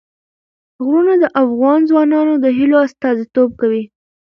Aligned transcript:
غرونه 0.83 1.13
د 1.19 1.25
افغان 1.43 1.79
ځوانانو 1.89 2.33
د 2.43 2.45
هیلو 2.57 2.77
استازیتوب 2.87 3.49
کوي. 3.61 3.83